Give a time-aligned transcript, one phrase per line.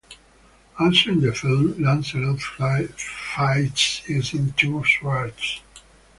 [0.79, 5.61] Also in the film, Lancelot fights using two swords.